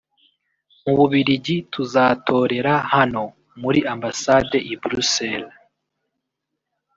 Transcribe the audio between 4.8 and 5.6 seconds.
Bruxelles